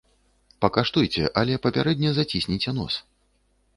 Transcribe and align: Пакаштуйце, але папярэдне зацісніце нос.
Пакаштуйце, 0.63 1.25
але 1.41 1.59
папярэдне 1.65 2.09
зацісніце 2.19 2.75
нос. 2.83 2.93